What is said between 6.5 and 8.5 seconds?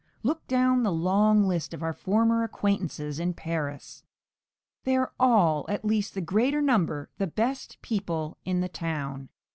number, the best people